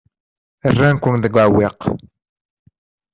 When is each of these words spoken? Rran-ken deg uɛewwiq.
Rran-ken 0.75 1.15
deg 1.23 1.35
uɛewwiq. 1.35 1.81